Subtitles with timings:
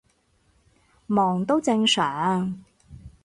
[1.05, 2.59] 忙都正常